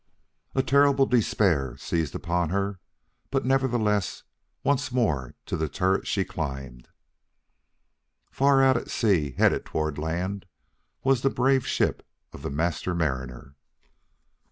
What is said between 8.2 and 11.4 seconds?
Far out at sea, headed toward land, was the